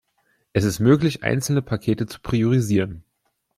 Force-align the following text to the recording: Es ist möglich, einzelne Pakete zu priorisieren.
Es 0.53 0.63
ist 0.63 0.79
möglich, 0.79 1.21
einzelne 1.21 1.61
Pakete 1.61 2.07
zu 2.07 2.21
priorisieren. 2.23 3.03